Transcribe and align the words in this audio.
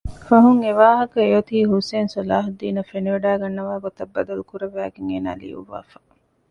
ފަހުން 0.27 0.61
އެވާހަކަ 0.65 1.17
އެއޮތީ 1.23 1.55
ޙުސައިން 1.71 2.11
ޞަލާޙުއްދީނަށް 2.13 2.89
ފެނިވަޑައިގަންނަވާ 2.91 3.73
ގޮތަށް 3.85 4.11
ބަދަލުކުރައްވައިގެން 4.13 5.09
އޭނާ 5.09 5.29
ލިޔުއްވާފަ 5.41 5.97